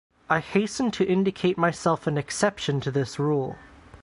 I 0.31 0.39
hasten 0.39 0.89
to 0.97 1.05
indicate 1.05 1.59
myself 1.59 2.07
an 2.07 2.17
exception 2.17 2.81
to 2.81 2.89
this 2.89 3.19
rule. 3.19 3.57